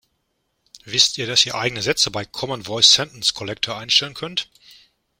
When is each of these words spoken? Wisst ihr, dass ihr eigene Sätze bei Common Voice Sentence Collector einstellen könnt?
Wisst 0.83 1.19
ihr, 1.19 1.27
dass 1.27 1.45
ihr 1.45 1.53
eigene 1.53 1.83
Sätze 1.83 2.09
bei 2.09 2.25
Common 2.25 2.63
Voice 2.65 2.91
Sentence 2.91 3.35
Collector 3.35 3.77
einstellen 3.77 4.15
könnt? 4.15 4.49